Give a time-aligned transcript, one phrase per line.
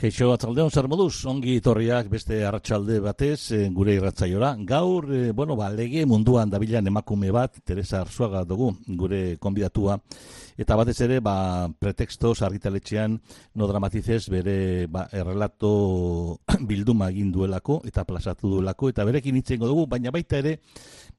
[0.00, 4.54] Keixo atzaldeon zer moduz, ongi torriak beste arratsalde batez e, gure irratzaiora.
[4.64, 9.98] Gaur, e, bueno, ba, lege munduan dabilan emakume bat, Teresa Arzuaga dugu, gure konbidatua.
[10.56, 13.18] Eta batez ere, ba, pretextos argitaletxean
[13.60, 15.74] no dramatizez bere ba, errelato
[16.70, 18.88] bilduma egin duelako eta plazatu duelako.
[18.94, 20.62] Eta berekin hitzen dugu, baina baita ere,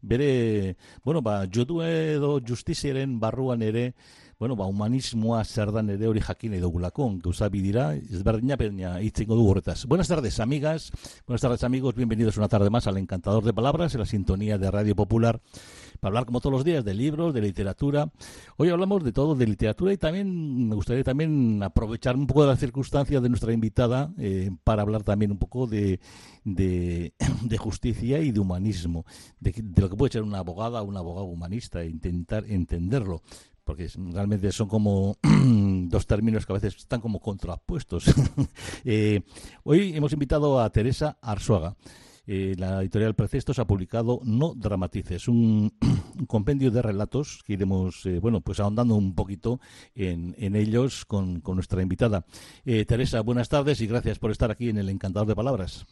[0.01, 0.73] bere,
[1.05, 3.91] bueno, ba, jodu edo justiziaren barruan ere,
[4.41, 9.35] bueno, ba, humanismoa zer dan ere hori jakin edo gulako, gauza bidira, ezberdina, baina itzengo
[9.37, 9.85] du horretaz.
[9.85, 10.89] Buenas tardes, amigas,
[11.27, 14.71] buenas tardes, amigos, bienvenidos una tarde más al Encantador de Palabras, en la sintonía de
[14.71, 15.39] Radio Popular,
[15.99, 18.09] para hablar como todos los días de libros, de literatura.
[18.57, 22.47] Hoy hablamos de todo, de literatura, y también me gustaría también aprovechar un poco de
[22.47, 25.99] las circunstancias de nuestra invitada eh, para hablar también un poco de,
[26.43, 29.05] de, de justicia y de humanismo,
[29.39, 33.21] de, de, lo que puede ser una abogada o un abogado humanista, e intentar entenderlo
[33.63, 38.05] porque realmente son como dos términos que a veces están como contrapuestos.
[38.85, 39.21] eh,
[39.63, 41.75] hoy hemos invitado a Teresa Arzuaga.
[42.27, 45.73] Eh, la editorial Precestos ha publicado No Dramatices, un,
[46.19, 49.59] un compendio de relatos que iremos, eh, bueno, pues ahondando un poquito
[49.95, 52.25] en, ellos con, con, nuestra invitada.
[52.63, 55.85] Teresa, buenas tardes y gracias por estar aquí en el Encantador de Palabras.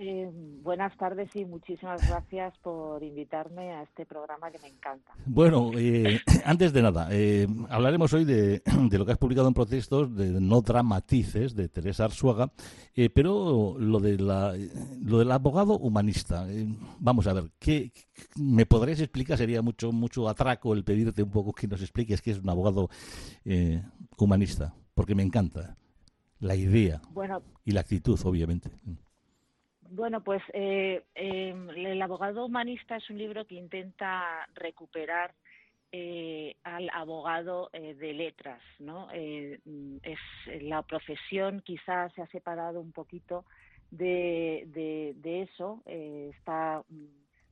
[0.00, 0.30] Eh,
[0.62, 5.12] buenas tardes y muchísimas gracias por invitarme a este programa que me encanta.
[5.26, 9.54] Bueno, eh, antes de nada, eh, hablaremos hoy de, de, lo que has publicado en
[9.54, 12.52] protestos, de No Dramatices, de Teresa Arzuaga,
[12.94, 14.54] eh, pero lo, de la,
[15.02, 16.46] lo del abogado humanista.
[17.00, 17.90] Vamos a ver, ¿qué,
[18.36, 19.36] ¿me podrías explicar?
[19.36, 22.88] Sería mucho, mucho atraco el pedirte un poco que nos expliques qué es un abogado
[23.44, 23.82] eh,
[24.16, 25.76] humanista, porque me encanta
[26.38, 28.70] la idea bueno, y la actitud, obviamente.
[29.90, 35.34] Bueno, pues eh, eh, El abogado humanista es un libro que intenta recuperar
[35.90, 39.08] eh, al abogado eh, de letras, ¿no?
[39.12, 39.58] Eh,
[40.02, 40.18] es
[40.62, 43.46] la profesión quizás se ha separado un poquito
[43.90, 46.84] de, de, de eso, eh, está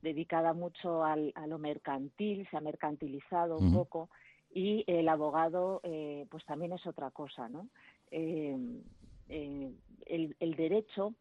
[0.03, 4.09] dedicada mucho al, a lo mercantil, se ha mercantilizado un poco
[4.53, 7.67] y el abogado eh, pues también es otra cosa, ¿no?
[8.11, 8.83] El,
[9.27, 11.15] el derecho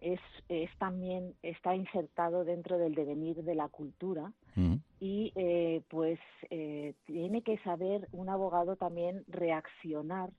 [0.00, 4.74] es, es también está insertado dentro del devenir de la cultura Mm.
[4.98, 6.18] y eh, pues
[6.50, 10.30] eh, tiene que saber un abogado también reaccionar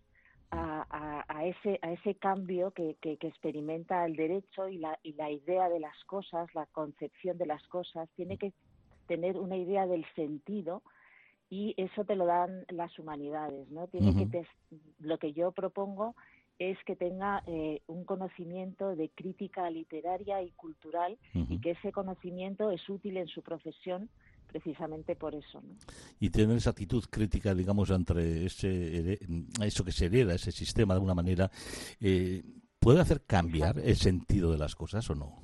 [0.52, 5.00] a, a, a ese a ese cambio que, que, que experimenta el derecho y la
[5.04, 8.10] y la idea de las cosas la concepción de las cosas.
[8.18, 8.52] Tiene que
[9.08, 10.82] tener una idea del sentido
[11.50, 14.48] y eso te lo dan las humanidades no tiene que te,
[15.00, 16.14] lo que yo propongo
[16.60, 22.70] es que tenga eh, un conocimiento de crítica literaria y cultural y que ese conocimiento
[22.70, 24.10] es útil en su profesión
[24.48, 25.62] precisamente por eso.
[25.62, 25.76] ¿no?
[26.20, 30.94] y tener esa actitud crítica, digamos, entre ese, here- eso que se hereda, ese sistema
[30.94, 31.50] de alguna manera,
[32.02, 32.44] eh,
[32.80, 35.42] ¿puede hacer cambiar el sentido de las cosas o no?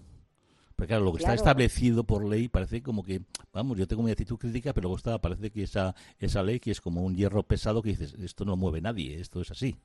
[0.75, 3.21] Porque claro, lo que está establecido por ley parece como que,
[3.53, 6.71] vamos, yo tengo mi actitud crítica, pero luego está, parece que esa, esa ley que
[6.71, 9.75] es como un hierro pesado que dices, esto no mueve nadie, esto es así.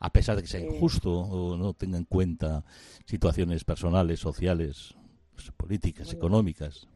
[0.00, 2.64] A pesar de que sea injusto o no tenga en cuenta
[3.04, 4.94] situaciones personales, sociales,
[5.34, 6.88] pues, políticas, económicas.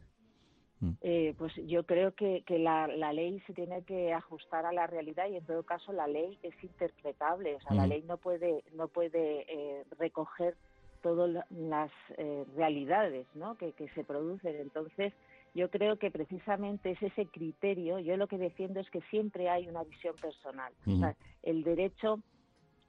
[1.01, 4.87] Eh, pues yo creo que, que la, la ley se tiene que ajustar a la
[4.87, 7.89] realidad y en todo caso la ley es interpretable, o sea, la Mm.
[7.89, 10.55] ley no puede no puede eh, recoger
[11.03, 13.57] todas la- las eh, realidades ¿no?
[13.57, 14.57] que, que se producen.
[14.57, 15.15] Entonces,
[15.55, 19.69] yo creo que precisamente es ese criterio, yo lo que defiendo es que siempre hay
[19.69, 20.73] una visión personal.
[20.87, 22.21] O sea, el derecho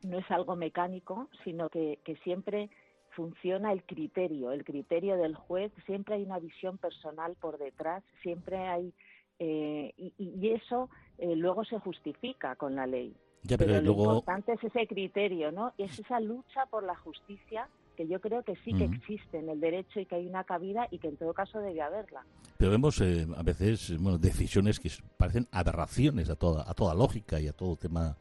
[0.06, 2.70] no es algo mecánico, sino que, que siempre
[3.12, 8.58] funciona el criterio, el criterio del juez, siempre hay una visión personal por detrás, siempre
[8.68, 8.94] hay,
[9.40, 13.16] eh, y, y eso eh, luego se justifica con la ley.
[13.44, 15.74] Ya, pero, Pero lo importante es ese criterio, ¿no?
[15.78, 19.50] Y es esa lucha por la justicia que yo creo que sí que existe en
[19.50, 22.26] el derecho y que hay una cabida y que en todo caso debe haberla.
[22.58, 27.40] Pero vemos eh, a veces bueno, decisiones que parecen aberraciones a toda, a toda lógica
[27.40, 28.18] y a todo tema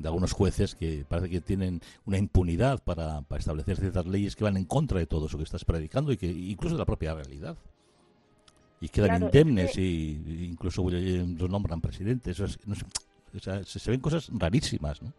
[0.00, 4.44] de algunos jueces que parece que tienen una impunidad para, para establecer ciertas leyes que
[4.44, 7.14] van en contra de todo eso que estás predicando y que incluso de la propia
[7.14, 7.56] realidad.
[8.80, 12.36] Y quedan Claro, es indemnes que- y, incluso los nombran presidentes.
[12.36, 12.84] Eso es- no sé,
[13.36, 15.12] o sea, se, se ven cosas rarísimas, ¿no?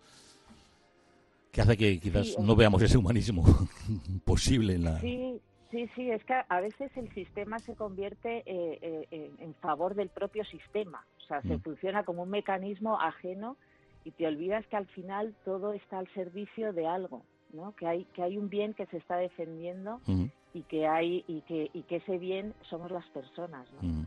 [1.52, 3.44] Que hace que quizás Sí, no veamos ese humanismo
[4.26, 5.00] posible en la...
[5.00, 5.40] Sí,
[5.72, 10.10] Sí, sí, es que a veces el sistema se convierte eh, eh, en favor del
[10.10, 11.62] propio sistema, o sea, se mm.
[11.62, 13.56] funciona como un mecanismo ajeno
[14.04, 17.76] y te olvidas que al final todo está al servicio de algo, ¿no?
[17.76, 20.02] Que hay que hay un bien que se está defendiendo
[20.54, 24.06] y que hay y que y que ese bien somos las personas, ¿no?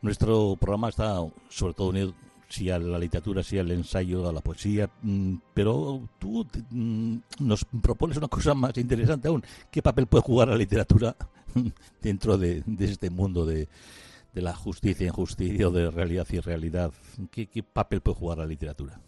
[0.00, 1.18] Nuestro programa está
[1.48, 2.14] sobre todo unido
[2.48, 7.64] sí a la literatura, sí al ensayo, a la poesía, mm, pero tú mm, nos
[7.82, 9.42] propones una cosa más interesante aún.
[9.70, 11.14] ¿Qué papel puede jugar la literatura
[12.02, 13.68] dentro de, este mundo de,
[14.34, 16.92] la justicia e injusticia, o de realidad y realidad?
[17.30, 19.00] ¿Qué, ¿Qué papel puede jugar la literatura?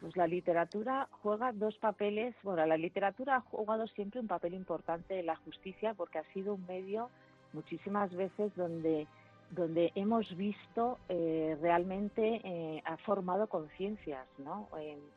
[0.00, 2.34] Pues la literatura juega dos papeles.
[2.42, 6.54] Bueno, la literatura ha jugado siempre un papel importante en la justicia porque ha sido
[6.54, 7.10] un medio
[7.52, 9.06] muchísimas veces donde
[9.50, 14.68] donde hemos visto eh, realmente eh, ha formado conciencias, ¿no?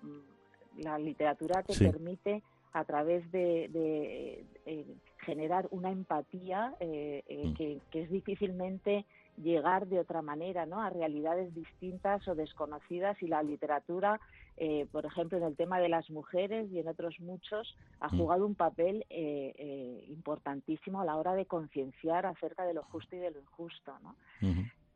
[0.04, 2.44] Mm, la literatura te permite
[2.74, 4.86] a través de, eh,
[5.26, 7.54] generar una empatía mm.
[7.54, 9.06] que, que, es difícilmente
[9.38, 10.82] llegar de otra manera ¿no?
[10.82, 14.20] a realidades distintas o desconocidas y la literatura,
[14.62, 18.18] eh, por ejemplo, en el tema de las mujeres y en otros muchos, ha mm.
[18.18, 23.16] jugado un papel eh, eh, importantísimo a la hora de concienciar acerca de lo justo
[23.16, 23.94] y de lo injusto.
[24.04, 24.16] ¿no?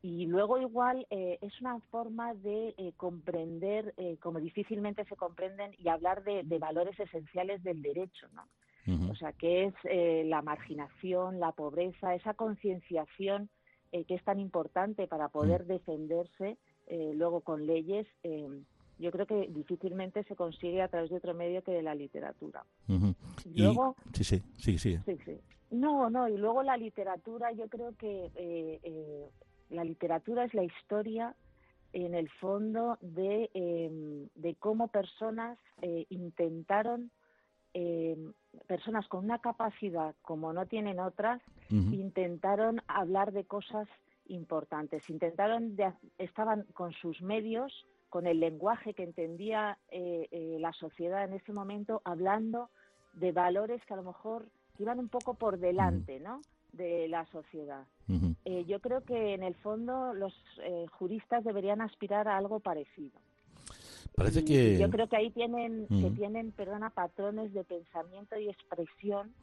[0.01, 6.43] Y luego igual es una forma de comprender, como difícilmente se comprenden, y hablar de,
[6.59, 8.27] valores esenciales del derecho.
[8.33, 9.09] ¿no?
[9.09, 13.49] O sea, que es la marginación, la pobreza, esa concienciación
[13.93, 15.67] eh, que es tan importante para poder mm.
[15.67, 16.57] defenderse
[16.87, 18.49] eh, luego con leyes, eh,
[18.99, 22.65] yo creo que difícilmente se consigue a través de otro medio que de la literatura.
[23.55, 25.39] Luego, sí, sí, sí, sí.
[25.71, 29.31] No, no, y luego la literatura, yo creo que
[29.69, 31.35] la literatura es la historia
[31.93, 35.57] en el fondo de, em, de cómo personas
[36.09, 37.11] intentaron
[38.67, 43.87] personas con una capacidad como no tienen otras intentaron hablar de cosas
[44.27, 45.75] importantes, intentaron,
[46.17, 51.51] estaban con sus medios, con el lenguaje que entendía eh, eh, la sociedad en ese
[51.51, 52.69] momento, hablando
[53.13, 54.45] de valores que a lo mejor
[54.77, 56.39] iban un poco por delante, ¿no?
[56.73, 57.87] de la sociedad.
[58.45, 60.31] Eh, yo creo que en el fondo los
[60.91, 63.19] juristas deberían aspirar a algo parecido.
[64.15, 69.33] Parece que yo creo que ahí tienen que tienen, perdona, patrones de pensamiento y expresión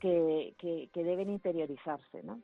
[0.00, 2.40] que, que, deben interiorizarse, ¿no?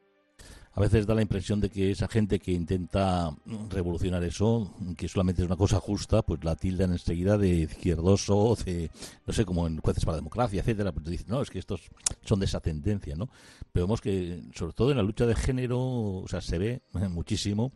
[0.77, 3.35] A veces da la impresión de que esa gente que intenta
[3.71, 8.91] revolucionar eso, que solamente es una cosa justa, pues la tildan enseguida de izquierdoso, de,
[9.27, 10.93] no sé, como en jueces para la democracia, etcétera.
[10.93, 11.81] Pues dicen, no, es que estos
[12.27, 13.31] son de esa tendencia, ¿no?
[13.73, 17.73] Pero vemos que, sobre todo en la lucha de género, o sea, se ve muchísimo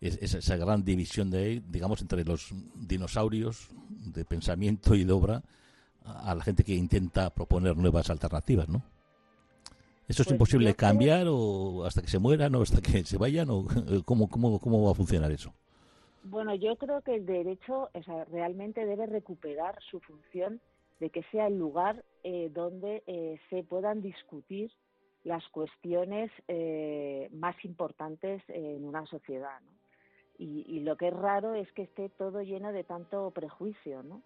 [0.00, 5.42] esa gran división de, digamos, entre los dinosaurios de pensamiento y de obra
[6.02, 8.82] a la gente que intenta proponer nuevas alternativas, ¿no?
[10.08, 13.50] ¿Eso es pues imposible cambiar o hasta que se mueran o hasta que se vayan
[13.50, 13.66] o
[14.06, 15.52] cómo, cómo, cómo va a funcionar eso?
[16.24, 17.90] Bueno, yo creo que el derecho
[18.30, 20.60] realmente debe recuperar su función
[20.98, 24.70] de que sea el lugar eh, donde eh, se puedan discutir
[25.24, 29.60] las cuestiones eh, más importantes en una sociedad.
[29.60, 29.72] ¿no?
[30.38, 34.22] Y, y, lo que es raro es que esté todo lleno de tanto prejuicio, ¿no?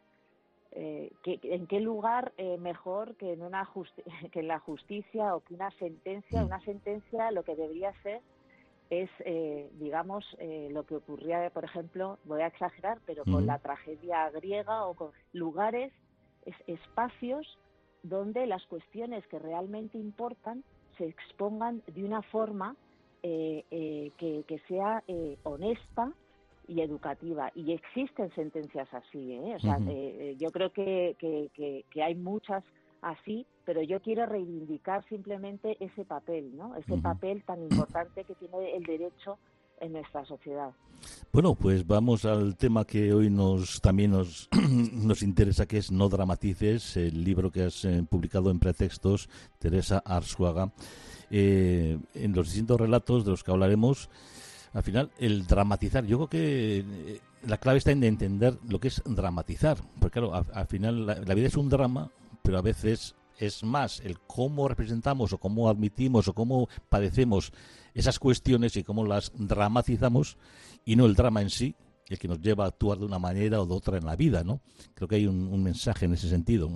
[0.75, 3.69] Eh, que, ¿En qué lugar eh, mejor que en, una
[4.33, 6.43] que en la justicia o que una sentencia?
[6.43, 6.47] Mm.
[6.47, 8.23] Una sentencia lo que debería ser
[8.89, 13.59] es, eh, digamos, eh, lo que ocurría, por ejemplo, voy a exagerar, pero con la
[13.59, 15.93] tragedia griega o con lugares,
[16.45, 17.59] es, espacios
[18.03, 20.63] donde las cuestiones que realmente importan
[20.99, 22.77] se expongan de una forma
[23.23, 25.03] que, que, sea
[25.45, 26.13] honesta
[26.73, 27.51] y educativa.
[27.55, 29.55] Y existen sentencias así, ¿eh?
[29.57, 32.65] O sea, eh, eh, yo creo que, que, que, hay muchas
[33.03, 36.75] así, pero yo quiero reivindicar simplemente ese papel, ¿no?
[36.77, 39.39] Ese papel tan importante que tiene el derecho
[39.81, 40.71] en nuestra sociedad.
[41.33, 44.49] Bueno, pues vamos al tema que hoy nos también nos,
[44.93, 50.73] nos interesa, que es No dramatices, el libro que has publicado en Pretextos, Teresa Arzuaga.
[51.31, 54.09] en los distintos relatos de los que hablaremos,
[54.73, 58.89] al final, el dramatizar, yo creo que eh, la clave está en entender lo que
[58.89, 59.79] es dramatizar.
[60.01, 62.11] Porque claro, al, final la, vida es un drama,
[62.43, 67.53] pero a veces es más el cómo representamos o cómo admitimos o cómo padecemos
[67.95, 70.39] esas cuestiones y cómo las dramatizamos
[70.85, 71.75] y no el drama en sí,
[72.09, 74.43] el que nos lleva a actuar de una manera o de otra en la vida,
[74.43, 74.61] ¿no?
[74.95, 76.71] Creo que hay un, mensaje en ese sentido,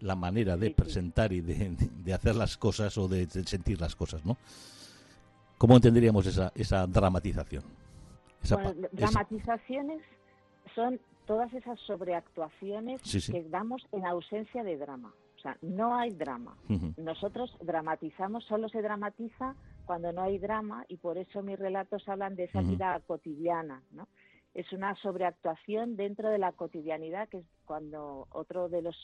[0.00, 4.36] la manera de presentar y de, hacer las cosas o de sentir las cosas, ¿no?
[5.58, 7.64] ¿Cómo entenderíamos esa, esa dramatización?
[8.92, 10.02] dramatizaciones
[10.74, 15.12] son todas esas sobreactuaciones que damos en ausencia de drama.
[15.36, 16.56] O sea, no hay drama.
[16.96, 22.36] Nosotros dramatizamos, solo se dramatiza cuando no hay drama y por eso mis relatos hablan
[22.36, 24.08] de esa vida cotidiana, ¿no?
[24.54, 28.96] Es una sobreactuación dentro de la cotidianidad, que es cuando otro de los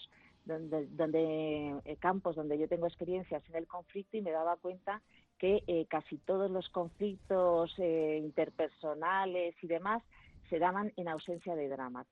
[0.46, 5.02] donde, donde eh, campos donde yo tengo experiencias en el conflicto y me daba cuenta
[5.42, 10.00] que eh, casi todos los conflictos eh, interpersonales y demás
[10.48, 12.06] se daban en ausencia de drama.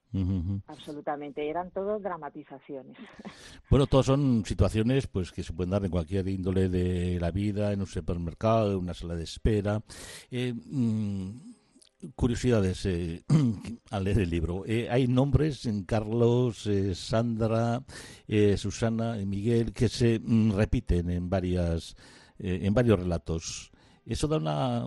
[0.67, 2.97] Absolutamente, eran todos dramatizaciones.
[3.71, 7.73] Bueno, todas son situaciones pues que se pueden dar en cualquier índole de la vida,
[7.73, 9.81] en un supermercado, en una sala de espera.
[10.29, 11.31] Eh, mm,
[12.17, 13.23] curiosidades eh,
[13.91, 14.65] al leer el libro.
[14.67, 17.85] Eh, hay nombres en Carlos, Sandra,
[18.57, 21.95] Susana Miguel que se mm, repiten en varias
[22.42, 23.70] en varios relatos.
[24.06, 24.87] Eso da una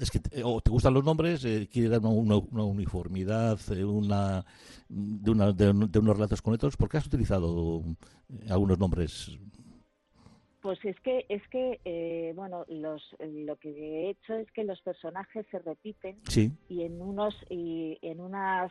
[0.00, 4.44] es que te, o te gustan los nombres, eh, quiere dar una, uniformidad, eh, una,
[4.88, 6.76] de, una de, unos relatos con otros.
[6.76, 7.84] ¿Por qué has utilizado
[8.30, 9.30] eh, algunos nombres?
[10.60, 14.80] Pues es que es que eh, bueno los lo que he hecho es que los
[14.82, 16.20] personajes se repiten
[16.68, 18.70] y en unos y en unos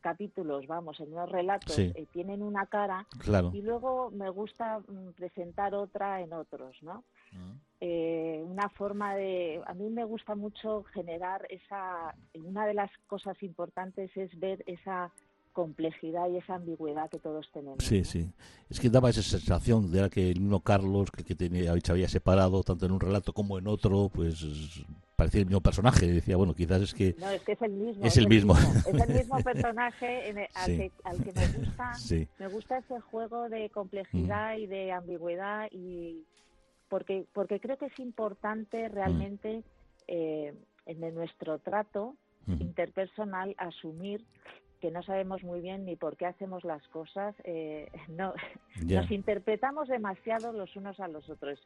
[0.00, 1.76] capítulos vamos en unos relatos
[2.12, 3.06] tienen una cara
[3.52, 7.02] y luego me gusta mm, presentar otra en otros no
[7.80, 13.42] eh, una forma de a mí me gusta mucho generar esa una de las cosas
[13.42, 15.12] importantes es ver esa
[15.56, 17.82] complejidad y esa ambigüedad que todos tenemos.
[17.82, 18.30] Sí, sí.
[18.68, 22.08] Es que daba esa sensación de que el uno Carlos, que, que tenía, se había
[22.08, 24.44] separado tanto en un relato como en otro, pues
[25.16, 26.06] parecía el mismo personaje.
[26.06, 27.16] Decía, bueno, quizás es que...
[27.18, 28.04] No, es que es el mismo.
[28.04, 28.54] Es, el, mismo.
[28.54, 31.92] Es el mismo personaje al, que, al, que, me gusta.
[32.38, 34.60] Me gusta ese juego de complejidad mm.
[34.60, 36.26] y de ambigüedad y
[36.90, 39.64] porque, porque creo que es importante realmente
[40.06, 40.52] eh,
[40.84, 42.14] en nuestro trato
[42.46, 44.22] interpersonal asumir
[44.80, 48.34] que no sabemos muy bien ni por qué hacemos las cosas, eh, no,
[48.84, 51.58] nos interpretamos demasiado los unos a los otros,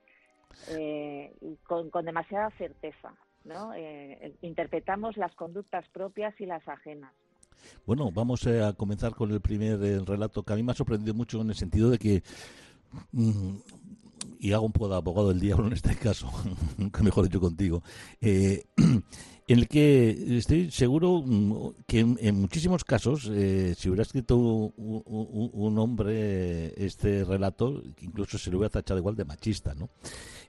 [0.71, 1.33] eh,
[1.65, 3.15] con, con, demasiada certeza,
[3.45, 3.73] ¿no?
[4.43, 7.13] interpretamos las conductas propias y las ajenas.
[7.87, 11.41] Bueno, vamos a comenzar con el primer relato que a mí me ha sorprendido mucho
[11.41, 12.23] en el sentido de que
[13.13, 13.57] mm,
[14.41, 16.31] y hago un poco de abogado del diablo en este caso,
[16.79, 17.83] nunca mejor dicho contigo,
[18.21, 18.65] eh,
[19.51, 25.79] en el que estoy seguro mm, que en, muchísimos casos, eh, si hubiera escrito un,
[25.79, 29.91] hombre este relato, incluso se lo hubiera tachado igual de machista, ¿no?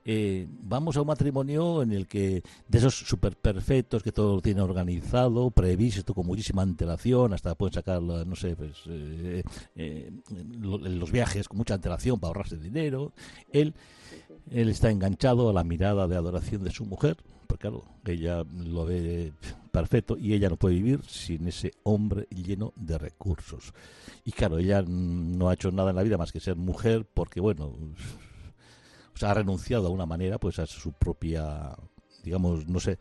[0.04, 4.40] Eh, vamos a un matrimonio en el que de esos super perfectos que todo lo
[4.40, 9.42] tiene organizado, previsto con muchísima antelación, hasta pueden sacar, no sé, pues, eh,
[9.74, 10.12] eh,
[10.60, 13.12] los viajes con mucha antelación para ahorrarse dinero.
[13.52, 13.74] Él,
[14.50, 17.16] él está enganchado a la mirada de adoración de su mujer,
[17.52, 19.34] porque claro, ella lo ve
[19.70, 23.74] perfecto y ella no puede vivir sin ese hombre lleno de recursos.
[24.24, 27.40] Y claro, ella no ha hecho nada en la vida más que ser mujer, porque
[27.40, 27.76] bueno
[29.20, 31.76] ha renunciado a una manera pues a su propia
[32.24, 32.98] digamos no sé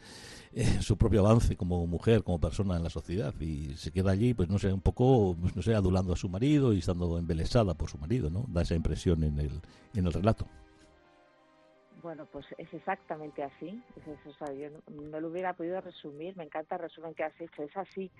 [0.51, 3.33] eh, su propio avance como mujer como persona en la sociedad.
[3.39, 6.27] Y se queda allí pues no sé un poco pues, no sé adulando a su
[6.27, 9.61] marido y estando embelesada por su marido no da esa impresión en el
[9.93, 10.45] en el relato
[12.01, 13.81] bueno, pues es exactamente así.
[14.57, 16.35] yo no, lo hubiera podido resumir.
[16.37, 17.63] Me encanta el resumen que has hecho.
[17.63, 18.11] Es así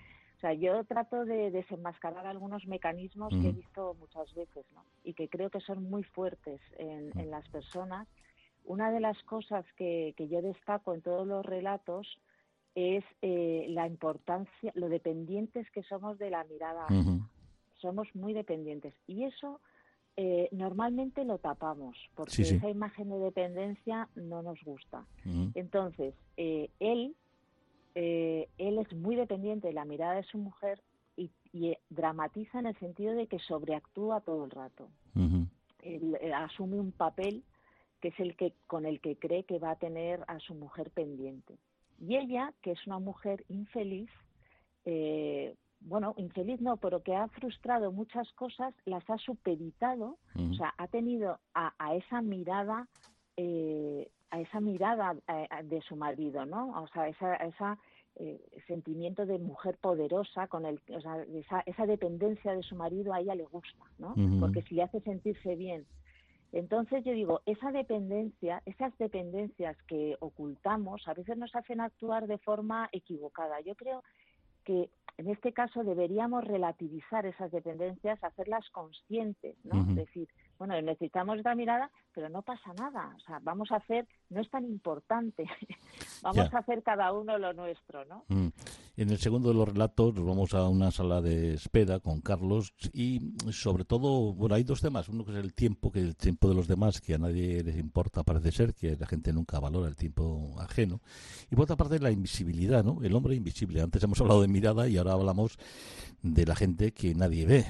[0.42, 4.84] sea, yo trato de desenmascarar algunos mecanismos que he visto muchas veces, ¿no?
[5.04, 8.08] Y que creo que son muy fuertes en, las personas.
[8.64, 12.18] Una de las cosas que, yo destaco en todos los relatos
[12.74, 16.86] es eh, la importancia, lo dependientes que somos de la mirada.
[17.80, 18.94] Somos muy dependientes.
[19.06, 19.60] Y eso
[20.16, 25.06] eh, normalmente lo tapamos, porque esa imagen de dependencia no nos gusta.
[25.54, 27.14] Entonces, eh, él
[27.94, 30.80] eh, él es muy dependiente de la mirada de su mujer
[31.16, 34.88] y, eh, dramatiza en el sentido de que sobreactúa todo el rato.
[35.82, 37.42] él, eh, asume un papel
[38.00, 40.90] que es el que con el que cree que va a tener a su mujer
[40.90, 41.56] pendiente.
[42.00, 44.10] Y ella, que es una mujer infeliz,
[45.84, 50.86] bueno, infeliz no, pero que ha frustrado muchas cosas, las ha supeditado, o sea, ha
[50.88, 52.88] tenido a, a esa mirada
[54.32, 56.82] a esa mirada eh, de su marido, ¿no?
[56.82, 57.78] O sea, esa, esa
[58.16, 63.12] eh, sentimiento de mujer poderosa, con el, o sea, esa, esa dependencia de su marido
[63.12, 64.14] a ella le gusta, ¿no?
[64.40, 65.86] Porque si le hace sentirse bien.
[66.52, 72.36] Entonces yo digo, esa dependencia, esas dependencias que ocultamos, a veces nos hacen actuar de
[72.38, 73.60] forma equivocada.
[73.60, 74.02] Yo creo
[74.64, 79.80] que en este caso deberíamos relativizar esas dependencias, hacerlas conscientes, ¿no?
[79.82, 80.28] Es decir,
[80.58, 84.50] bueno, necesitamos esta mirada, pero no pasa nada, o sea, vamos a hacer, no es
[84.50, 85.44] tan importante,
[86.22, 88.24] vamos a hacer cada uno lo nuestro, ¿no?
[88.28, 88.48] Mm.
[88.94, 92.74] En el segundo de los relatos nos vamos a una sala de espera con Carlos
[92.92, 95.08] y sobre todo, bueno, hay dos temas.
[95.08, 97.78] Uno que es el tiempo, que el tiempo de los demás, que a nadie les
[97.78, 101.00] importa, parece ser, que la gente nunca valora el tiempo ajeno.
[101.50, 103.02] Y por otra parte, la invisibilidad, ¿no?
[103.02, 103.80] El hombre invisible.
[103.80, 105.56] Antes hemos hablado de mirada y ahora hablamos
[106.20, 107.64] de la gente que nadie ve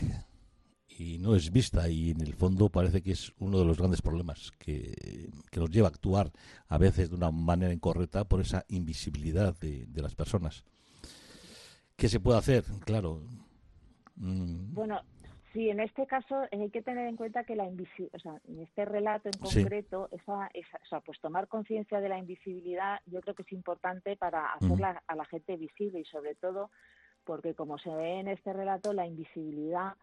[0.88, 4.02] y no es vista y en el fondo parece que es uno de los grandes
[4.02, 6.32] problemas que, que nos lleva a actuar
[6.66, 10.64] a veces de una manera incorrecta por esa invisibilidad de, de las personas.
[12.02, 12.64] ¿Qué se puede hacer?
[12.84, 13.20] Claro.
[14.16, 14.74] Mm.
[14.74, 15.02] Bueno,
[15.52, 18.58] sí, en este caso hay que tener en cuenta que la invisibilidad, o sea, en
[18.58, 23.36] este relato en concreto, esa, o sea, pues tomar conciencia de la invisibilidad yo creo
[23.36, 26.72] que es importante para hacerla a la gente visible y sobre todo
[27.22, 29.94] porque como se ve en este relato, la invisibilidad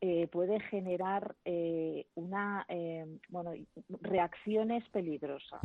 [0.00, 3.54] eh, puede generar eh, una eh, bueno
[4.02, 5.60] reacciones peligrosas.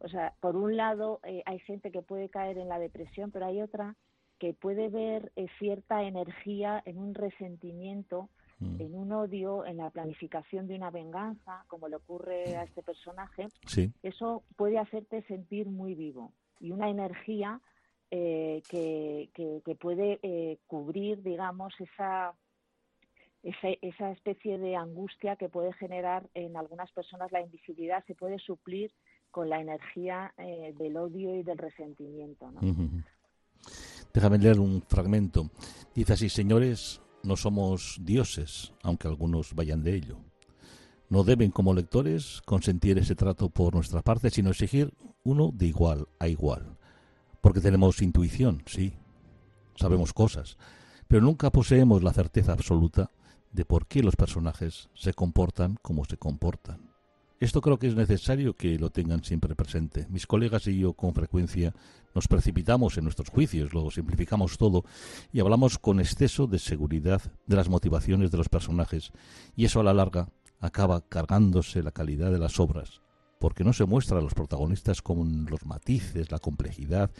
[0.00, 3.62] O sea, por un lado hay gente que puede caer en la depresión, pero hay
[3.62, 3.94] otra
[4.38, 8.28] que puede ver eh, cierta energía en un resentimiento,
[8.60, 8.80] mm.
[8.80, 13.48] en un odio, en la planificación de una venganza, como le ocurre a este personaje,
[14.02, 17.60] eso puede hacerte sentir muy vivo y una energía
[18.10, 22.32] eh, que, que, puede eh, cubrir, digamos, esa,
[23.42, 28.38] esa, esa, especie de angustia que puede generar en algunas personas la invisibilidad, se puede
[28.38, 28.92] suplir
[29.30, 30.32] con la energía
[30.78, 32.50] del odio y del resentimiento.
[32.50, 32.60] ¿no?
[34.12, 35.50] Déjame leer un fragmento.
[35.94, 40.18] Dice así, señores, no somos dioses, aunque algunos vayan de ello.
[41.10, 44.92] No deben, como lectores, consentir ese trato por nuestra parte, sino exigir
[45.24, 46.76] uno de igual a igual.
[47.40, 48.94] Porque tenemos intuición, sí,
[49.76, 50.58] sabemos cosas,
[51.06, 53.10] pero nunca poseemos la certeza absoluta
[53.52, 56.87] de por qué los personajes se comportan como se comportan.
[57.40, 60.06] Esto creo que es necesario que lo tengan siempre presente.
[60.10, 61.72] Mis colegas y yo con frecuencia
[62.12, 64.84] nos precipitamos en nuestros juicios, lo simplificamos todo
[65.32, 69.12] y hablamos con exceso de seguridad de las motivaciones de los personajes
[69.54, 70.28] y eso a la larga
[70.58, 73.02] acaba cargándose la calidad de las obras
[73.38, 77.10] porque no se muestra a los protagonistas con los matices, la complejidad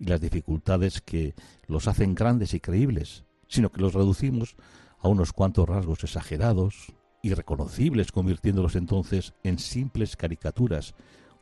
[0.00, 1.34] y las dificultades que
[1.68, 4.56] los hacen grandes y creíbles, sino que los reducimos
[4.98, 10.94] a unos cuantos rasgos exagerados, irreconocibles, convirtiéndolos entonces en simples caricaturas,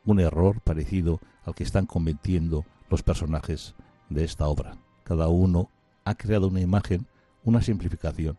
[0.05, 3.75] un error parecido al que están cometiendo los personajes
[4.09, 4.77] de esta obra.
[5.03, 5.69] Cada uno
[6.05, 7.05] ha creado una imagen,
[7.43, 8.37] una simplificación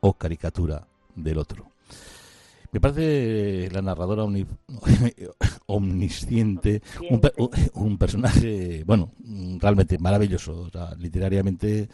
[0.00, 1.70] o caricatura del otro.
[2.70, 4.24] Me parece la narradora
[5.66, 6.82] omnisciente,
[7.74, 9.12] un, personaje, bueno,
[9.58, 11.88] realmente maravilloso, literariamente,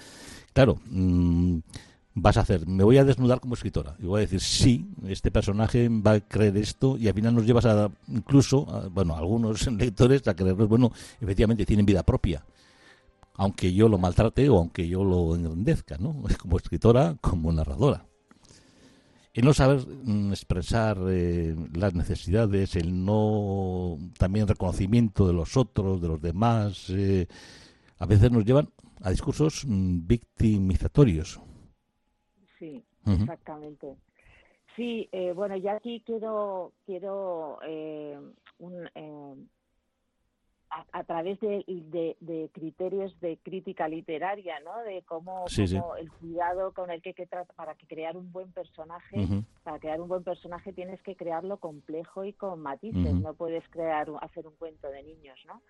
[0.53, 1.59] claro, mm,
[2.14, 3.96] vas a hacer, me voy a desnudar como escritora.
[3.98, 7.44] Y voy a decir, sí, este personaje va a creer esto y al final nos
[7.44, 12.44] llevas a, incluso, bueno, algunos lectores a creerlos, bueno, efectivamente tienen vida propia.
[13.37, 16.22] Aunque yo lo maltrate o aunque yo lo engrandezca, ¿no?
[16.38, 18.07] Como escritora, como narradora.
[19.33, 26.00] El no saber mm, expresar eh, las necesidades, el no también reconocimiento de los otros,
[26.00, 27.27] de los demás, eh,
[27.98, 28.70] a veces nos llevan
[29.03, 30.07] a discursos mm,
[33.07, 33.97] exactamente.
[34.77, 38.19] Sí, eh, bueno, ya aquí quiero, quiero eh,
[38.59, 39.35] un, eh,
[40.93, 41.64] a, través de,
[42.21, 44.83] de, criterios de crítica literaria, ¿no?
[44.83, 49.79] De cómo, el cuidado con el que, que para que crear un buen personaje, para
[49.79, 54.47] crear un buen personaje tienes que crearlo complejo y con matices, no puedes crear hacer
[54.47, 55.62] un cuento de niños, ¿no?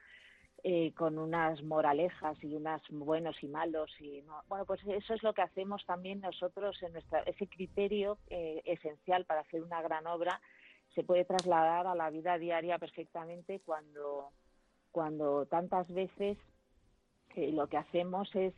[0.66, 5.34] Eh, con unas moralejas y unas buenos y malos y bueno pues eso es lo
[5.34, 10.40] que hacemos también nosotros en nuestra ese criterio eh, esencial para hacer una gran obra
[10.94, 14.30] se puede trasladar a la vida diaria perfectamente cuando
[14.90, 16.38] cuando tantas veces
[17.36, 18.54] eh, lo que hacemos es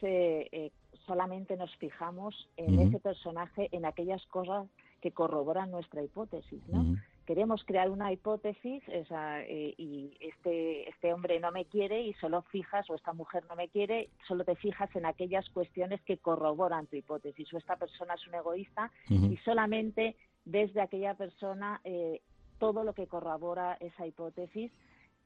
[1.07, 4.69] solamente nos fijamos en ese personaje en aquellas cosas
[5.01, 6.95] que corroboran nuestra hipótesis no
[7.27, 12.89] queremos crear una hipótesis eh, y este, este hombre no me quiere y solo fijas,
[12.89, 16.97] o esta mujer no me quiere, solo te fijas en aquellas cuestiones que corroboran tu
[16.97, 22.23] hipótesis, o esta persona es un egoísta y solamente desde aquella persona eh,
[22.59, 24.73] todo lo que corrobora esa hipótesis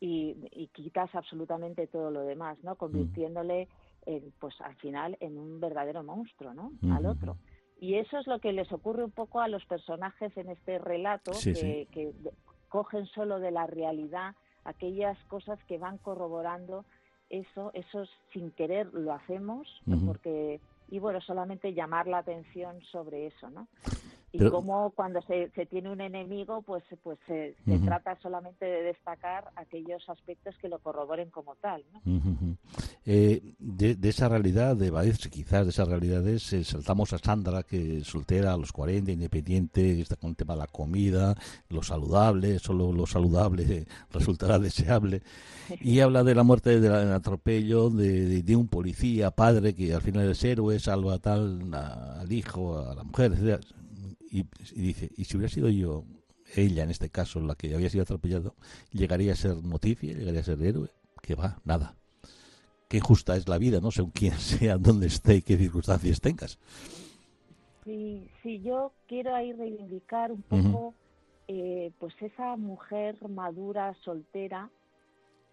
[0.01, 2.77] y, quitas absolutamente todo lo demás, ¿no?
[2.77, 3.69] Convirtiéndole,
[4.39, 6.73] pues al final, en un verdadero monstruo, ¿no?
[6.91, 7.37] Al otro.
[7.81, 11.33] Y eso es lo que les ocurre un poco a los personajes en este relato,
[11.33, 12.12] que,
[12.69, 16.85] cogen solo de la realidad aquellas cosas que van corroborando
[17.31, 19.66] eso, eso sin querer lo hacemos,
[20.07, 23.69] porque y bueno, solamente llamar la atención sobre eso, ¿no?
[24.33, 29.51] Y cómo cuando se, se, tiene un enemigo, pues, pues se, trata solamente de destacar
[29.57, 31.85] aquellos aspectos que lo corroboren como tal.
[33.07, 38.05] Eh, de, esa realidad de Baez, quizás de esas realidades, eh, saltamos a Sandra, que
[38.05, 41.35] soltera a los 40, independiente, está con el tema de la comida,
[41.69, 45.23] lo saludable, solo lo saludable resultará deseable,
[45.81, 50.31] y habla de la muerte del atropello de, de, un policía, padre, que al final
[50.31, 53.61] es héroe, salva tal al hijo, a la mujer, etc
[54.31, 56.05] y, dice, y si hubiera sido yo,
[56.55, 58.55] ella en este caso, la que había sido atropellado,
[58.93, 60.90] llegaría a ser noticia, llegaría a ser héroe,
[61.23, 61.97] que va, nada.
[62.88, 66.59] Qué justa es la vida, no según quién sea, dónde esté y qué circunstancias tengas.
[67.85, 70.95] Sí, sí, yo quiero ahí reivindicar un poco,
[71.49, 74.71] eh, pues esa mujer madura, soltera,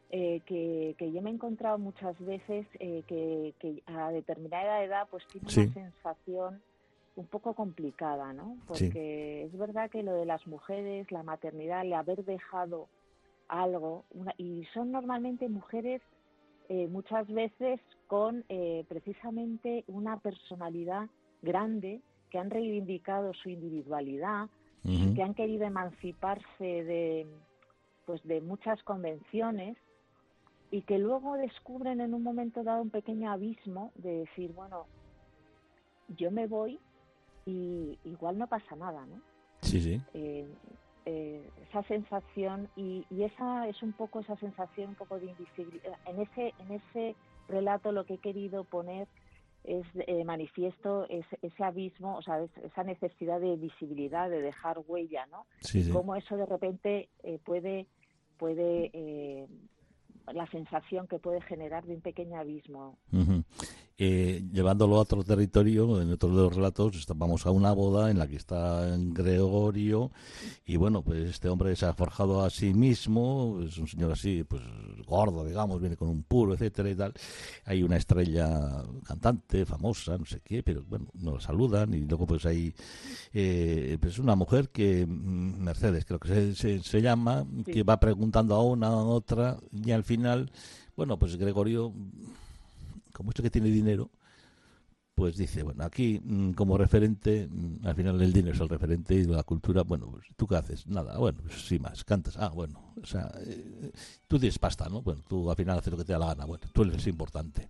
[0.09, 5.07] eh, que, que, yo me he encontrado muchas veces eh, que, que, a determinada edad
[5.11, 6.61] pues tiene una sensación
[7.17, 8.57] un poco complicada, ¿no?
[8.67, 12.87] Porque es verdad que lo de las mujeres, la maternidad, el haber dejado
[13.47, 14.05] algo,
[14.37, 16.01] y son normalmente mujeres
[16.69, 21.07] eh, muchas veces con eh, precisamente una personalidad
[21.41, 24.49] grande, que han reivindicado su individualidad,
[24.83, 27.27] que han querido emanciparse de,
[28.05, 29.75] pues, de muchas convenciones
[30.71, 34.85] y que luego descubren en un momento dado un pequeño abismo de decir, bueno,
[36.17, 36.79] yo me voy
[37.47, 39.21] y igual no pasa nada, ¿no?
[39.61, 40.01] Sí, sí.
[40.13, 40.45] Eh,
[41.05, 45.97] eh, esa sensación y, esa es un poco esa sensación un poco de invisibilidad.
[46.05, 47.15] En ese en ese
[47.47, 49.07] relato lo que he querido poner
[49.63, 55.25] es eh, manifiesto ese, ese abismo, o sea, esa necesidad de visibilidad, de dejar huella,
[55.27, 55.45] ¿no?
[55.61, 55.91] Sí, sí.
[55.91, 57.09] Cómo eso de repente
[57.45, 57.87] puede
[58.37, 59.47] puede
[60.33, 62.97] la sensación que puede generar de un pequeño abismo.
[63.99, 68.19] Eh, llevándolo a otro territorio, en otro de los relatos, vamos a una boda en
[68.19, 70.11] la que está Gregorio
[70.67, 74.43] y bueno, pues este hombre se ha forjado a sí mismo, es un señor así,
[74.43, 74.61] pues
[75.07, 77.13] gordo, digamos, viene con un puro, etcétera y tal.
[77.65, 82.45] Hay una estrella cantante, famosa, no sé qué, pero bueno, nos saludan y luego pues
[82.45, 82.75] hay
[83.33, 88.53] eh, pues una mujer que, mm, Mercedes creo que se, se, llama, que va preguntando
[88.53, 90.51] a una, a otra y al final,
[90.95, 91.91] bueno, pues Gregorio
[93.17, 94.11] como esto que tiene dinero,
[95.15, 99.15] pues dice, bueno, aquí mm, como referente, mm, al final el dinero es el referente
[99.15, 100.85] y la cultura, bueno, pues, ¿tú qué haces?
[100.85, 103.91] Nada, bueno, pues sí más, cantas, ah, bueno, o sea, eh,
[104.27, 105.01] tú tienes pasta, ¿no?
[105.01, 107.67] Bueno, tú al final haces lo que te da la gana, bueno, tú eres importante.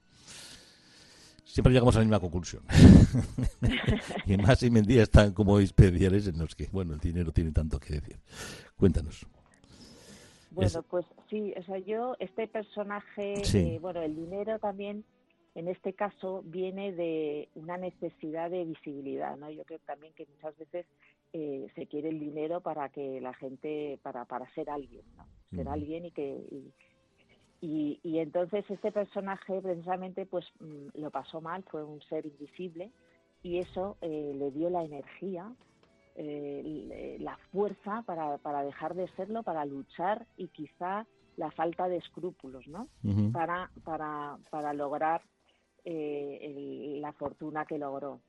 [1.46, 2.64] Siempre llegamos a la misma conclusión.
[4.26, 7.80] y más y Mendía están como especiales en los que, bueno, el dinero tiene tanto
[7.80, 8.20] que decir.
[8.76, 9.26] Cuéntanos.
[10.52, 15.06] Bueno, pues sí, o sea, yo, este personaje, eh, bueno, el dinero también
[15.58, 19.50] en este caso viene de una necesidad de visibilidad, ¿no?
[19.50, 20.86] Yo creo también que muchas veces
[21.34, 25.26] eh, se quiere el dinero para que la gente, para, para ser alguien, ¿no?
[25.56, 26.44] Ser alguien y que...
[27.60, 32.92] Y, y, entonces este personaje precisamente pues mm, lo pasó mal, fue un ser invisible
[33.42, 35.52] y eso eh, le dio la energía,
[36.14, 41.98] eh, la fuerza para, para dejar de serlo, para luchar y quizá la falta de
[41.98, 42.88] escrúpulos, ¿no?
[43.32, 45.24] para, para, para lograr
[45.90, 48.20] eh, la fortuna que logró.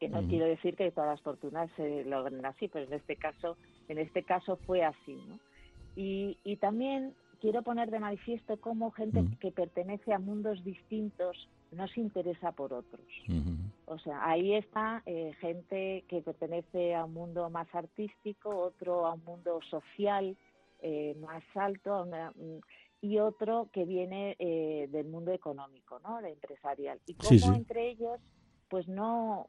[0.00, 3.56] Que no quiero decir que todas las fortunas se logren así, pero en este caso,
[3.88, 5.38] en este caso fue así, ¿no?
[5.94, 11.86] Y, y también quiero poner de manifiesto cómo gente que pertenece a mundos distintos no
[11.88, 13.06] se interesa por otros.
[13.86, 19.14] O sea, ahí está eh, gente que pertenece a un mundo más artístico, otro a
[19.14, 20.36] un mundo social
[20.80, 22.06] eh, más alto,
[23.02, 26.22] y otro que viene eh, del mundo económico, ¿no?
[26.22, 27.00] De empresarial.
[27.04, 28.20] Y cómo entre ellos,
[28.68, 29.48] pues no,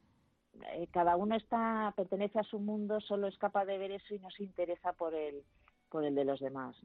[0.73, 4.19] eh, cada uno está pertenece a su mundo, solo es capaz de ver eso y
[4.19, 5.43] no se interesa por el
[5.89, 6.75] por el de los demás.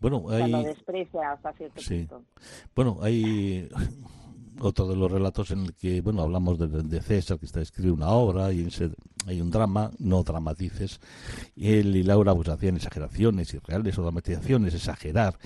[0.00, 0.50] Bueno, hay...
[0.50, 2.24] lo desprecia hasta cierto punto.
[2.74, 3.68] Bueno, hay
[4.60, 8.08] otro de los relatos en el que, bueno, hablamos de, César, que está escribe una
[8.10, 8.68] obra y
[9.26, 11.00] hay un drama, no dramatices.
[11.56, 15.38] Él y Laura pues hacían exageraciones irreales o dramatizaciones, exagerar,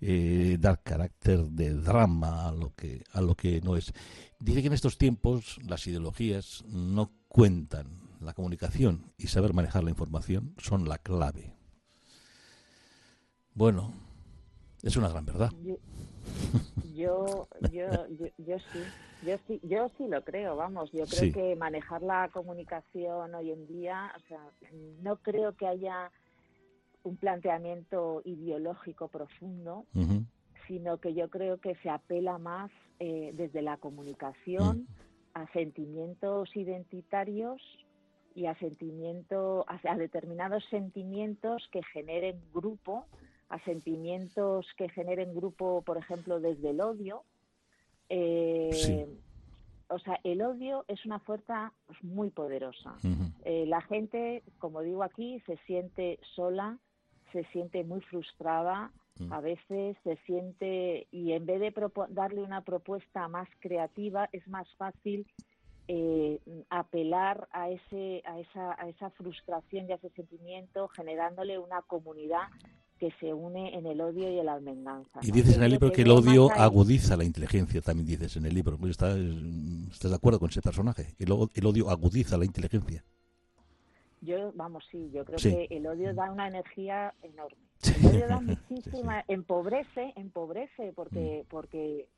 [0.00, 3.92] eh, dar carácter de drama a lo que a lo que no es.
[4.40, 8.08] Dice que en estos tiempos las ideologías no cuentan.
[8.20, 11.54] La comunicación y saber manejar la información son la clave.
[13.54, 13.92] Bueno,
[14.82, 15.52] es una gran verdad.
[15.62, 15.78] Yo,
[16.98, 18.82] yo, yo, sí,
[19.22, 23.66] yo sí, yo sí lo creo, vamos, yo creo que manejar la comunicación hoy en
[23.66, 24.40] día, o sea,
[25.02, 26.10] no creo que haya
[27.04, 29.86] un planteamiento ideológico profundo,
[30.66, 34.86] sino que yo creo que se apela más eh, desde la comunicación mm.
[35.34, 37.62] a sentimientos identitarios
[38.34, 43.06] y a sentimiento, a, determinados sentimientos que generen grupo,
[43.48, 47.22] a sentimientos que generen grupo, por ejemplo, desde el odio.
[48.08, 49.06] Eh,
[49.88, 52.96] o sea, el odio es una fuerza muy poderosa.
[53.44, 56.78] Eh, la gente, como digo aquí, se siente sola,
[57.32, 59.32] se siente muy frustrada, mm.
[59.32, 61.72] a veces se siente, y en vez de
[62.10, 65.26] darle una propuesta más creativa, es más fácil
[65.88, 71.80] eh, apelar a, ese, a, esa, a esa frustración y a ese sentimiento, generándole una
[71.80, 72.48] comunidad
[72.98, 75.20] que se une en el odio y en la venganza.
[75.22, 78.54] Y dices en el libro que el odio agudiza la inteligencia, también dices en el
[78.54, 78.78] libro.
[78.88, 79.16] ¿Estás,
[79.92, 81.14] estás de acuerdo con ese personaje?
[81.18, 83.04] El, el, odio agudiza la inteligencia.
[84.20, 87.56] Yo, vamos, sí, yo creo que el odio da una energía enorme.
[88.02, 91.48] El odio da muchísima, empobrece, empobrece, porque, mm.
[91.48, 92.08] porque,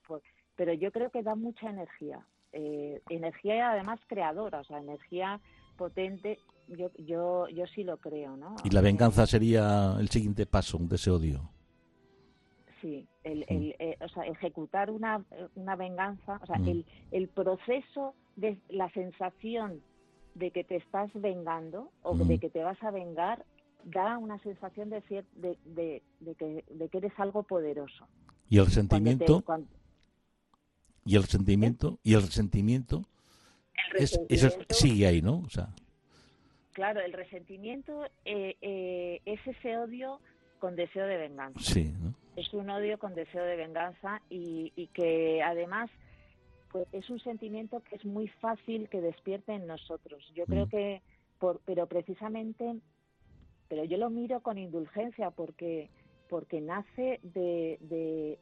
[0.56, 5.40] pero yo creo que da mucha energía eh, energía además creadora, o sea, energía
[5.76, 6.38] potente,
[6.76, 8.56] yo, yo, yo sí lo creo, ¿no?
[8.64, 11.50] ¿Y la venganza sería el siguiente paso de ese odio?
[12.80, 15.22] Sí, el, el, eh, o sea, ejecutar una,
[15.54, 19.83] una venganza, o sea, el, el proceso de la sensación
[20.35, 23.44] de que te estás vengando o de que te vas a vengar
[23.85, 25.02] da una sensación de,
[25.37, 28.06] de, de, de, que, de que eres algo poderoso.
[28.48, 29.44] ¿Y el sentimiento?
[31.04, 33.04] y el resentimiento y el resentimiento,
[33.98, 35.74] es, eso sigue ahí no o sea
[36.72, 40.20] claro el resentimiento eh, eh, es ese odio
[40.59, 41.92] con deseo de venganza sí
[42.37, 45.90] es un odio con deseo de venganza y, y que además
[46.70, 50.70] pues es un sentimiento que es muy fácil que despierte en nosotros yo creo mm.
[50.70, 51.02] que
[51.38, 52.76] por, pero precisamente
[53.68, 55.90] pero yo lo miro con indulgencia porque
[56.30, 57.78] porque nace de,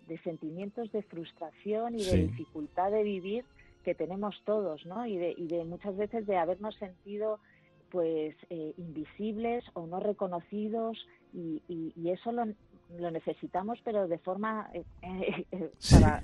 [0.07, 3.45] de, sentimientos de frustración y de dificultad de vivir
[3.83, 5.07] que tenemos todos, ¿no?
[5.07, 7.41] Y de, y de muchas veces de habernos sentido
[7.91, 10.99] pues eh, invisibles o no reconocidos
[11.33, 12.47] y, y, eso lo,
[12.99, 14.85] lo, necesitamos pero de forma eh,
[15.53, 15.73] eh,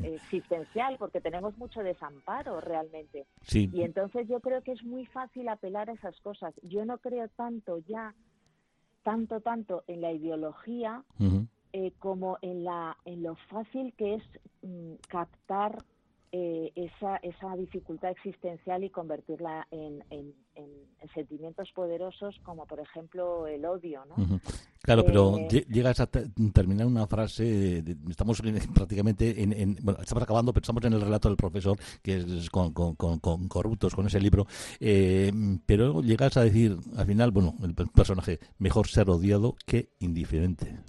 [0.03, 3.27] existencial porque tenemos mucho desamparo realmente.
[3.53, 6.55] Y entonces yo creo que es muy fácil apelar a esas cosas.
[6.63, 8.15] Yo no creo tanto ya
[9.03, 11.05] tanto tanto en la ideología
[11.77, 14.23] eh, como en, la, en lo fácil que es
[14.63, 15.85] mm, captar
[16.37, 20.35] eh, esa, esa dificultad existencial y convertirla en, en,
[21.15, 24.05] sentimientos poderosos como por ejemplo el odio.
[24.07, 24.41] ¿no?
[24.83, 28.43] Claro, pero eh, llegas a terminar una frase, estamos
[28.75, 32.73] prácticamente en, bueno, estamos acabando, pero estamos en el relato del profesor, que es con,
[32.73, 34.45] con, con, corruptos, con ese libro,
[35.67, 40.81] pero llegas a decir al final, bueno, el personaje, mejor ser odiado que indiferente.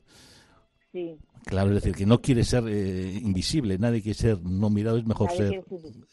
[1.46, 5.06] Claro, es decir, que no quiere ser eh, invisible, nadie quiere ser no mirado, es
[5.06, 5.64] mejor ser.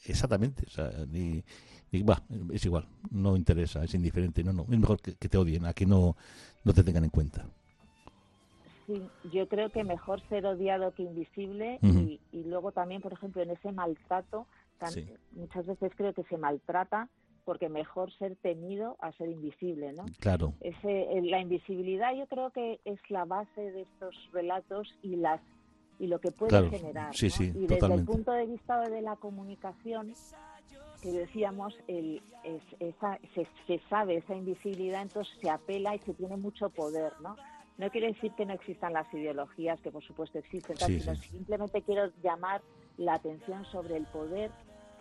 [0.05, 1.43] Exactamente, o sea, ni,
[1.91, 5.87] es igual, no interesa, es indiferente, no, no, es mejor que, te odien, a que
[5.87, 6.17] no,
[6.65, 7.47] no te tengan en cuenta.
[8.87, 13.41] Sí, yo creo que mejor ser odiado que invisible y, y, luego también, por ejemplo,
[13.41, 14.47] en ese maltrato,
[15.33, 17.09] muchas veces creo que se maltrata
[17.45, 20.05] porque mejor ser temido a ser invisible, ¿no?
[20.21, 20.55] Claro.
[20.61, 25.41] Ese, la invisibilidad yo creo que es la base de estos relatos y las
[25.99, 27.15] y lo que puede generar.
[27.15, 30.15] Sí, sí, y desde el punto de vista de la comunicación,
[31.01, 36.15] que decíamos, el, es, esa, se, se, sabe esa invisibilidad, entonces se apela y se
[36.15, 37.37] tiene mucho poder, ¿no?
[37.79, 42.11] No quiere decir que no existan las ideologías, que por supuesto existen, sino simplemente quiero
[42.23, 42.63] llamar
[42.97, 44.51] la atención sobre el poder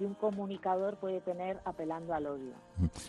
[0.05, 2.53] un comunicador puede tener apelando al odio.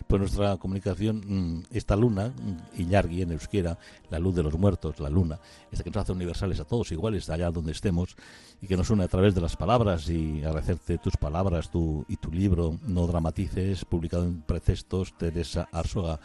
[0.07, 3.79] Pues nuestra comunicación, mm, esta luna, mm, Iñargui en euskera,
[4.11, 5.39] la luz de los muertos, la luna,
[5.71, 8.17] esta que nos hace universales a todos iguales, allá donde estemos,
[8.61, 12.17] y que nos une a través de las palabras, y agradecerte tus palabras tu, y
[12.17, 16.21] tu libro, No dramatices, publicado en Precestos, Teresa Arsoga.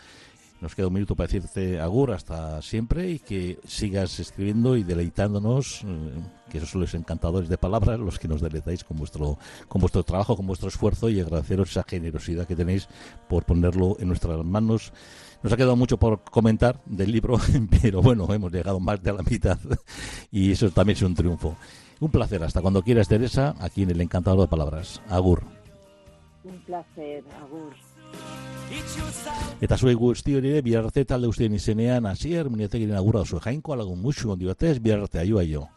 [0.60, 5.84] Nos queda un minuto para decirte agur hasta siempre y que sigas escribiendo y deleitándonos,
[5.84, 5.88] eh,
[6.50, 10.02] que esos son los encantadores de palabras, los que nos deleitáis con vuestro, con vuestro
[10.04, 12.88] trabajo, con vuestro esfuerzo y agradeceros esa generosidad que tenéis
[13.30, 14.94] por ponerlo en nuestras manos.
[15.44, 17.38] Nos ha quedado mucho por comentar del libro,
[17.82, 19.60] pero bueno, hemos llegado más de la mitad
[20.32, 21.56] y eso también es un triunfo.
[22.00, 25.02] Un placer, hasta cuando quieras, Teresa, aquí en el Encantador de Palabras.
[25.10, 25.44] Agur.
[26.44, 27.74] Un placer, agur.
[29.62, 34.02] Eta zuei guzti hori ere, bihar talde guztien izenean, hasier, muniatekin agurra oso jainko, alagun
[34.02, 35.77] musu, ondi batez, bihar arte, aio, aio.